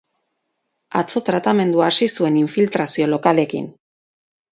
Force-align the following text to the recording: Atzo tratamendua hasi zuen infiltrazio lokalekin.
Atzo 1.01 1.21
tratamendua 1.27 1.89
hasi 1.89 2.07
zuen 2.13 2.39
infiltrazio 2.39 3.07
lokalekin. 3.11 3.69